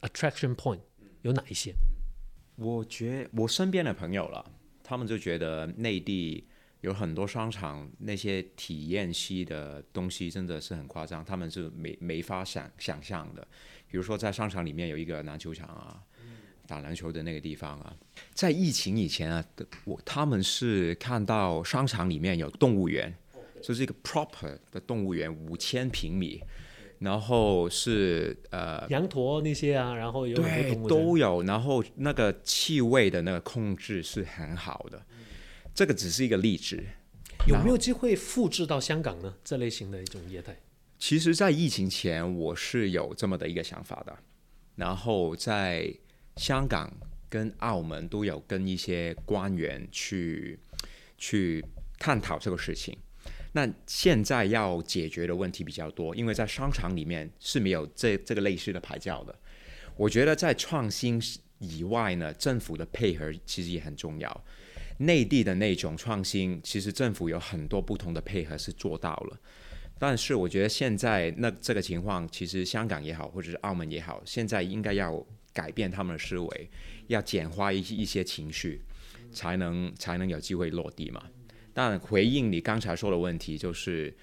[0.02, 0.80] attraction point
[1.24, 1.74] 有哪一些？
[2.56, 4.46] 我觉我身边的朋友了，
[4.84, 6.48] 他们就觉得内地
[6.84, 13.48] 有很多商场那些体验系的东西真的是很夸张，他们是没没法想想象的。
[13.88, 16.04] 比如说在商场里面有一个篮球场啊，
[16.68, 17.96] 打篮球的那个地方啊，
[18.34, 19.42] 在疫情以前啊，
[19.86, 23.16] 我他们是看到商场里面有动物园，
[23.62, 26.42] 就是一个 proper 的动物园，五千平米。
[27.00, 35.06] 然后是呃羊驼那些啊，然后有对都有，然后那个气味的那个控制是很好的，
[35.74, 36.84] 这个只是一个例子。
[37.48, 39.36] 有没有机会复制到香港呢？
[39.44, 40.56] 这类型的一种业态？
[40.98, 44.18] 其实，在疫情前，我是有这么的一个想法的。
[44.76, 45.94] 然后，在
[46.38, 46.90] 香港
[47.30, 50.58] 跟澳门都有跟一些官员去
[51.18, 51.64] 去
[52.00, 52.98] 探讨这个事情。
[53.52, 59.38] 那现在要解决的问题比较多，因为在商场里面是没有这这个类似的牌照的。
[59.98, 61.22] 我觉得在创新
[61.60, 64.46] 以外呢，政府的配合其实也很重要。
[65.06, 69.40] 内地的那种创新，其实政府有很多不同的配合是做到了。
[70.00, 76.70] 但是我觉得现在那这个情况，其实香港也好，或者是澳门也好，现在应该要改变他们的思维，
[77.08, 78.82] 要简化一一些情绪，
[79.32, 81.24] 才能才能有机会落地嘛。
[81.74, 84.14] 但回应你刚才说的问题，就是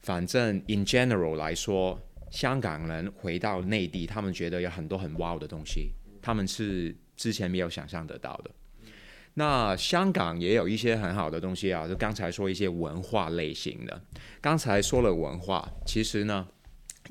[0.00, 5.90] 反正 in general 来说，香港人回到内地，他们觉得有很多很 wow 的东西，
[6.22, 8.50] 他们是之前没有想象得到的。
[9.38, 14.02] 那香港也有一些很好的东西啊，就刚才说一些文化类型的。
[14.40, 16.48] 刚才说了文化，其实呢，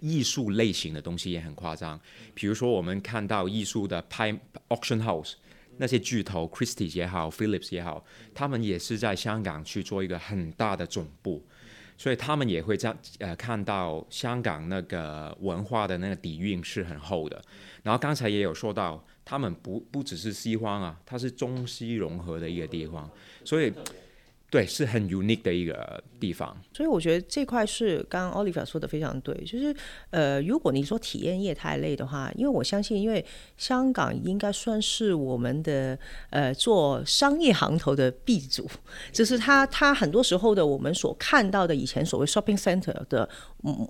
[0.01, 2.01] 艺术类型的东西也很夸张。
[2.33, 4.33] 比如说，我们看到艺术的拍
[4.69, 5.33] auction house
[5.77, 11.45] 那些巨头，Christie 也好，Philips 也好，他们也是在香港去做一个很大的总部，
[11.95, 17.39] 所以他们也会在呃看到香港那个文化的那个底蕴是很厚的。
[17.83, 19.05] 然后刚才也有说到。
[19.25, 23.09] 他们不不只是西方啊，它是中西融合的一个地方，
[23.43, 23.73] 所以
[24.49, 26.55] 对是很 unique 的一个地方。
[26.73, 29.75] 所以我觉得这块是刚刚 Oliver 说的非常对，就是
[30.11, 33.25] 呃，如果你说体验业太累的话，因为我相信，因为
[33.57, 35.97] 香港应该算是我们的
[36.29, 38.69] 呃做商业行头的 B 组，
[39.11, 43.27] 就是它它很多时候的我们所看到的以前所谓 shopping center 的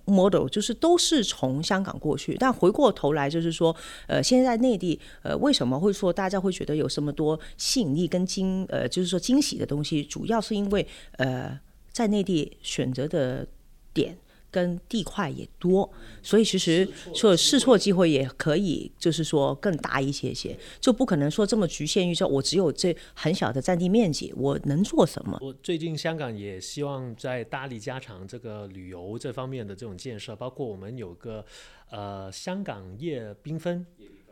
[0.05, 3.75] model，就是都是从香港过去，但回过头来就是说，
[4.07, 11.59] 呃，现在内地呃为什么会说大家会觉得有这么多吸引力跟惊呃就是说惊喜的东西，主要是因为呃。
[11.95, 13.47] 在内地选择的
[13.93, 14.17] 点
[14.51, 15.89] 跟地块也多，
[16.21, 25.39] 所以其实说试错机会也可以，就是说更大一些些，就不可能说这么局限于说，我只有这很小的占地面积，我能做什么？
[25.41, 31.45] 我最近香港也希望在大力加强这个旅游这方面的这种建设，包括我们有个
[31.91, 33.85] 呃香港夜缤纷。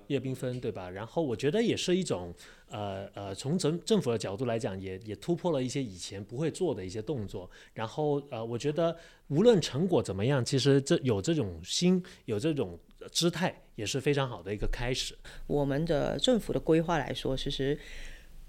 [0.08, 0.90] 叶缤纷，对吧？
[0.90, 2.34] 然后我觉得也是一种，
[2.70, 7.50] 呃呃，从政政府的角度来讲，也也突破了一些以前不会做的一些动作。
[7.74, 8.96] 然后呃，我觉得
[9.28, 12.80] 无论成果怎么样，其实这有这种心，有这种
[13.12, 15.16] 姿态，也是非常好的一个开始。
[15.48, 17.78] 我们的政府的规划来说，其实。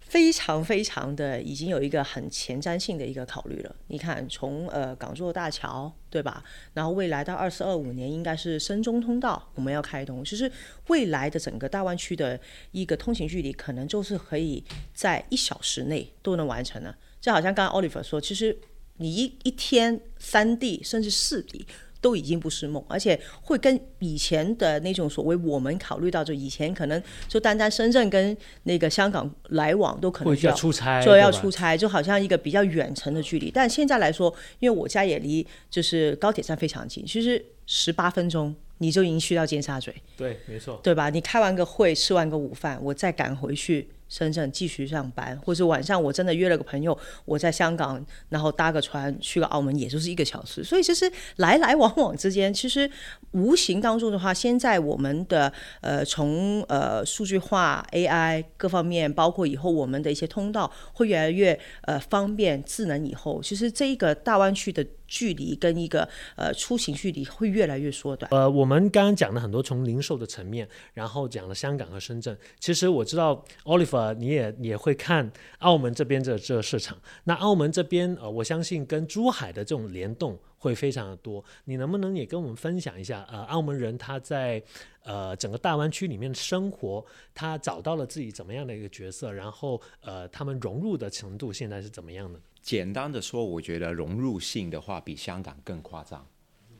[0.06, 3.76] 非常非常的已经有一个很前瞻性的一个考虑了。
[3.88, 6.44] 你看，从呃港珠澳大桥，对吧？
[6.72, 10.24] 然后未来到二四二五年，应该是深中通道我们要开通。
[10.24, 10.50] 其实
[10.86, 12.38] 未来的整个大湾区的
[12.70, 14.62] 一个通行距离，可能就是可以
[14.92, 16.96] 在一小时内都能完成了。
[17.20, 18.56] 就好像刚刚 Oliver 说，其实
[18.98, 21.66] 你一一天三地甚至四地。
[22.04, 33.50] 都已经不是梦，而且会跟以前的那种所谓我们考虑到，就以前可能就单单深圳跟那个香港来往都可能要出差，说要出差，就好像一个比较远程的距离。
[33.50, 39.90] 但现在来说，因为我家也离就是高铁站非常近，其实十八分钟你就已经去到尖沙咀。
[40.14, 41.08] 对，没错，对吧？
[41.08, 43.88] 你开完个会，吃完个午饭，我再赶回去。
[44.14, 50.62] 深圳继续上班，或者晚上我真的约了个朋友，我在香港，然后搭个船去个澳门，也就是一个小时。
[50.62, 52.88] 所以其实来来往往之间，其实
[53.32, 63.04] 无形当中的话，现在我们的呃从呃数据化、AI 各方面，包括以后我们的一些通道会越来越呃方便、智能。
[63.04, 64.86] 以后其实这一个大湾区的。
[65.14, 68.28] 距离跟一个呃出行距离会越来越缩短。
[68.32, 72.36] 呃，我们刚刚讲了很多从零售的层面，然后讲了香港和深圳。
[72.58, 76.98] 其实我知道，Oliver 你也也会看澳门这边的这个市场。
[77.22, 81.44] 那澳门这边呃，我相信跟珠海的这种联动会非常的多。
[81.66, 83.24] 你能不能也跟我们分享一下？
[83.30, 84.60] 呃，澳门人他在
[85.04, 89.32] 呃整个大湾区里面的生活，他找到了自己怎么样的一个角色？
[89.32, 92.40] 然后呃，他们融入的程度现在是怎么样的？
[92.64, 96.26] 简单的说，我觉得融入性的话比香港更夸张，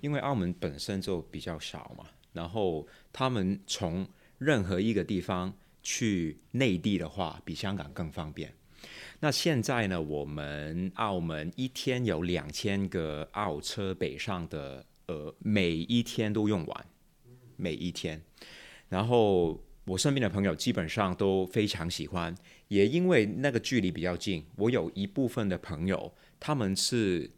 [0.01, 2.07] 因为澳门本身就比较少嘛。
[2.33, 4.09] 然后他们从
[4.39, 8.51] 任何一个地方去内地的话，比香港更方便。
[9.21, 16.87] 那现在呢，我们澳门一天有两千个澳车北上的，呃，每一天都用完，
[17.57, 18.23] 每一天。
[18.89, 22.35] 然后我身边的朋友基本上都非常喜欢，
[22.75, 27.31] 也因为那个距离比较近，我有一部分的朋友，他们是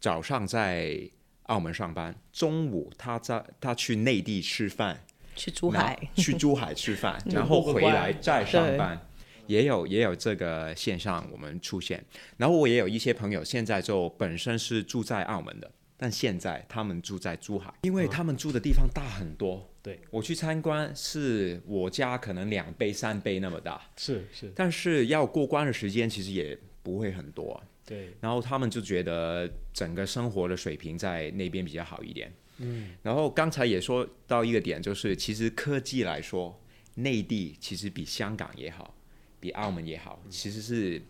[0.00, 1.08] 早上在
[1.44, 4.98] 澳门上班，中午他在他去内地吃饭，
[5.36, 9.00] 去珠海，去珠海吃饭， 然后回来再上班。
[9.46, 12.04] 也有也有这个现象我们出现，
[12.38, 19.68] 然后我也有一些朋友现在就本身是住在澳门的，但现在他们住在珠海，因为他们住的地方大很多。
[19.82, 27.62] 对我去参观是我家可能两倍三倍那么大，是是，但是要过关的时间其实也不会很多。
[27.84, 32.32] 对，然后他们就觉得整个生活的水平在那边比较好一点。
[32.58, 36.58] 嗯，然后刚才也说到一个点，就是其实科技来说，
[36.94, 38.94] 内地其实比香港也好。
[39.38, 41.02] 比澳门也好，其实是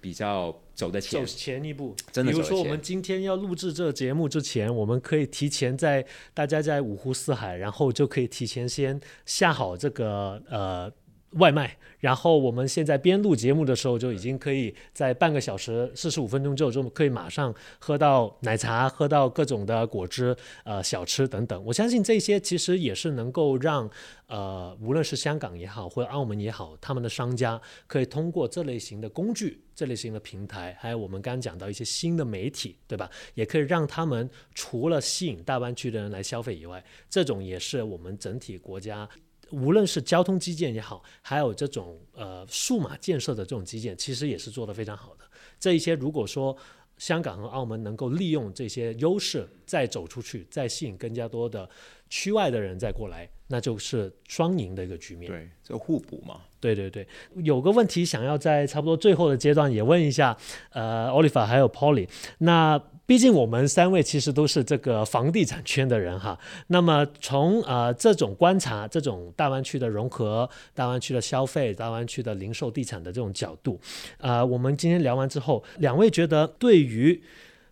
[0.00, 1.94] 比较走得前，走前一步。
[2.12, 10.92] 真的，比如说我们今天要录制这个节目之前，我们可以提前在大家在五湖四海，然后就可以提前先下好这个呃。
[11.32, 21.62] 外卖，然后我们现在边录节目的时候，就已经可以在半个小时四十五分钟之后，就可以马上喝到奶茶，喝到各种的果汁、呃小吃等等。
[21.64, 23.88] 我相信这些其实也是能够让
[24.26, 33.10] 呃无论是香港也好，或者澳门也好，他们的商家可以通过这类型的工具、这类型的平台，还有我们刚刚讲到一些新的媒体，对吧？
[33.34, 39.06] 也可以让他们除了吸引大湾区的人来消费以外，这种也是我们整体国家。
[39.50, 45.24] 无论是交通基建也好，还有这种呃数码建设的这种基建，其实也是做得非常好的。
[45.58, 46.56] 这一些如果说
[46.96, 51.68] 香港和澳门能够利用这些优势，再走出去，再吸引更加多的
[52.10, 55.30] 区外的人再过来，那就是双赢的一个局面。
[55.30, 56.36] 对，就互补嘛。
[56.60, 57.06] 对对对，
[57.42, 60.36] 有个问题想要在差不多最后的阶段也问一下，
[60.70, 62.80] 呃，Oliver 还有 Polly，那。
[63.08, 73.80] 毕竟我们三位其实都是这个房地产圈的人哈，那么从呃这种观察，这种大湾区的融合、大湾区的消费、大湾区的零售地产的这种角度，
[74.18, 77.18] 呃，我们今天聊完之后，两位觉得对于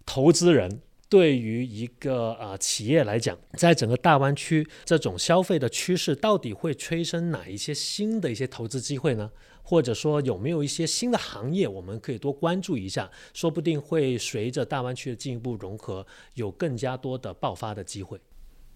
[0.07, 0.81] 投资人，
[1.17, 9.31] 对于一个呃企业来讲，在整个大湾区这种消费的趋势，到底会催生哪一些新的一些投资机会呢？
[9.63, 18.21] 或者说有没有一些新的行业，我们可以多关注一下，说不定会随着大湾区的进一步融合，有更加多的爆发的机会。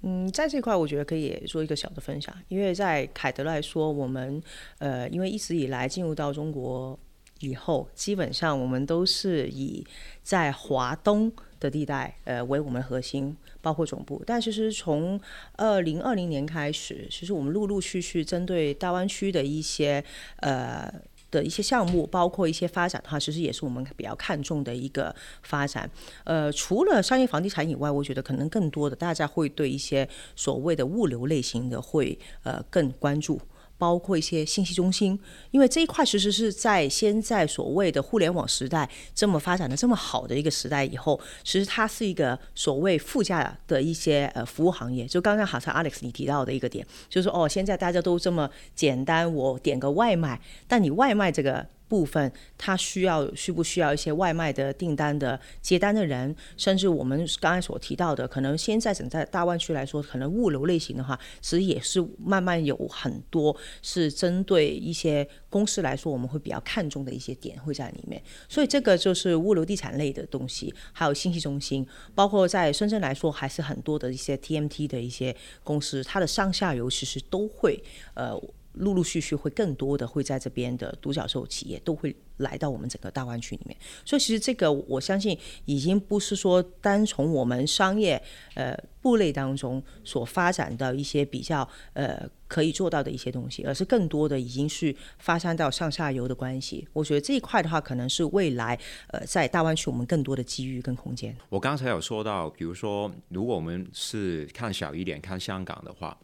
[0.00, 4.42] 嗯，在这块我觉得可以做一个小的分享，因为在凯德来说，我们
[4.78, 6.98] 呃，因为一直以来进入到中国
[7.40, 9.86] 以后，基本上我们都是以
[10.22, 11.30] 在华东
[11.60, 13.36] 的地带呃为我们核心。
[13.62, 15.20] 包括总部，但其实从
[15.58, 20.02] 二零二零年开始，其实我们陆陆续续针对大湾区的一些
[20.36, 20.90] 呃
[21.30, 25.90] 的一些项目，包括一些发展的话，其实也是我们比较看重的一个发展。
[26.24, 33.38] 呃，除了商业房地产以外，我觉得可能更多的大家会对一些所谓的物流类型的会呃更关注。
[33.80, 35.18] 包括一些信息中心，
[35.50, 45.06] 因为这一块其实是在现在所谓的互联网时代这么发展的这么好的一个时代以后，其实它是一个所谓附加的一些呃服务行业。
[45.06, 51.66] 就刚刚好像 Alex 你提到的一个点，就是说哦，现在大家都这么简单，我点个外卖，但你外卖这个。
[51.90, 68.22] 部分，它需要需不需要一些外卖的订单的接单的人，甚至我们刚才所提到的，可能现在整在大湾区来说，可能物流类型的话，其实也是慢慢有很多是针对一些公司来说，我们会比较看重的一些点会在里面。
[68.48, 71.84] 所以这个就是物流地产类的东西，还有信息中心，
[72.14, 75.34] 包括在深圳来说，还是很多的一些 TMT 的一些
[75.64, 77.82] 公司，它的上下游其实都会
[78.14, 78.40] 呃。
[78.74, 88.20] 陆陆续续会更多的会在这边的独角兽企业都会来到我们整个大湾区里面，所以其实这个我相信已经不是说单从我们商业
[88.54, 96.86] 呃部类当中所发展的一些比较呃可以做到的一些东西，而是更多的已经是发生到上下游的关系。
[96.92, 101.36] 我觉得这一块的话，可能是未来呃在大湾区我们更多的机遇跟空间。
[101.48, 106.16] 我刚才有说到，比如说如果我们是看小一点，看香港的话。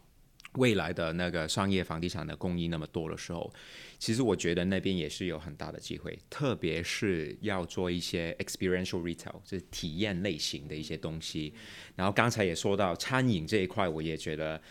[0.57, 3.51] 未来的那个商业房地产的供应那么多的时候，
[3.97, 11.53] 其实我觉得那边也是有很大的机会，特别是要做一些 experiential retail，就是体验类型的一些东西。
[11.95, 14.61] 然后刚才也说到餐饮这一块，我也觉得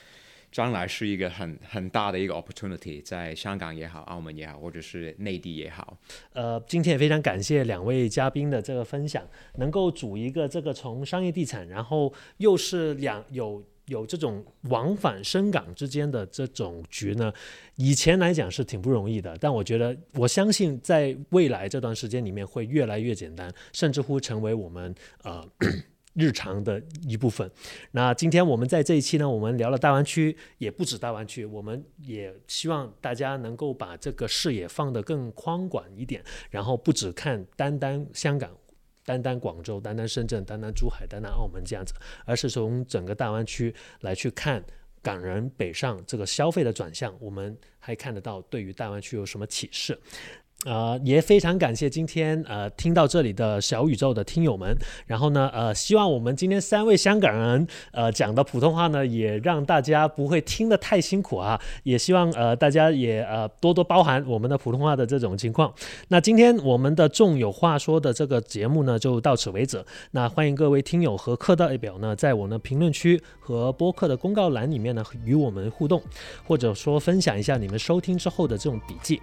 [0.50, 5.96] 将来是一个很很大的一个 opportunity，在香港也好，澳门也好，或者是内地也好。
[6.32, 9.26] 呃，今天也非常感谢两位嘉宾的这个分享，
[9.56, 13.64] 能够组一个这个从商业地产，然后又是两有。
[13.86, 17.32] 有这种往返深港之间的这种局呢，
[17.76, 25.46] 以前来讲是挺不容易的，但我觉得我相信在未来这段时间里面会越来越简单，甚至乎成为我们呃。
[26.18, 27.50] 日常的一部分。
[27.90, 38.50] 那今天我们在这一期呢，我们聊了大湾区，也不止大湾区，我们也希望大家能够把这个视野放得更宽广一点，然后不只看单单香港。
[39.06, 41.94] 单单广州、单单深圳、单单珠海、单单澳门这样子，
[42.26, 44.62] 而是从整个大湾区来去看
[45.00, 49.98] 港人北上这个消费的转向，我们还看得到对于大湾区有什么启示。
[50.66, 54.76] 呃，也非常感谢今天呃听到这里的小宇宙的听友们。
[55.06, 61.58] 然后呢，呃，希望我们今天三位香港人呃讲的普通话呢，也让大家不会听得太辛苦啊。
[61.84, 65.72] 也希望呃大家也呃多多包涵我们的普通话的这种情况。
[66.08, 69.84] 那今天我们的众有话说的这个节目呢，就到此为止。
[70.10, 76.02] 那欢迎各位听友和课代表呢，在我的评论区和播客的公告栏里面呢，与我们互动，
[76.44, 79.22] 或者说分享一下你们收听之后的这种笔记。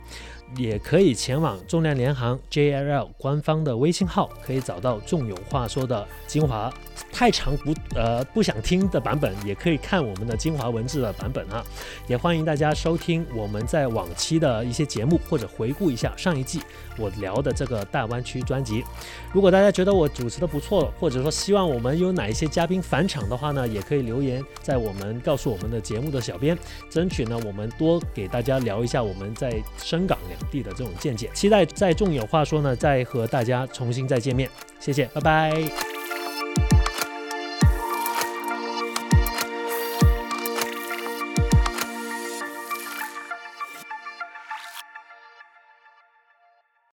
[0.57, 6.71] 也可以前往重量联行 JLL 官方的微信号，可以找到重有话说的精华。
[7.11, 11.63] 太长不呃不想听的版本，也可以看我们的精华文字的版本啊。
[12.07, 16.61] 也欢迎大家收听我们在往期的一些节目，或者回顾一下上一季
[16.97, 18.83] 我聊的这个大湾区专辑。
[19.31, 26.57] 如果大家觉得我主持的不错，或者说希望我们有哪一些嘉宾返场的话呢，也可以留言在我们告诉我们的节目的小编，
[26.89, 31.29] 争取呢我们多给大家聊一下我们在深港两地的这种见解。
[31.33, 34.49] 期待在众有话说呢，再和大家重新再见面。
[34.79, 36.02] 谢谢，拜拜。